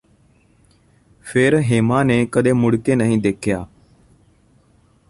ਫਿਰ 1.25 1.59
ਹੇਮਾ 1.59 2.03
ਨੇ 2.03 2.25
ਕਦੇ 2.31 2.53
ਮੁੜ 2.53 2.75
ਕੇ 2.75 2.95
ਨਹੀਂ 2.95 3.17
ਦੇਖਿਆ 3.17 3.65